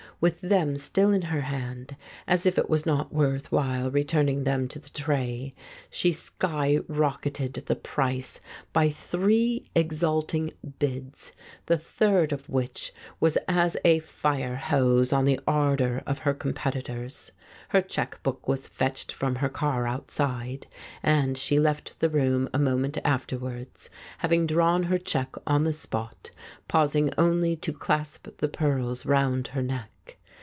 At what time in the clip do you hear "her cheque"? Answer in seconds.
17.69-18.21, 24.83-25.35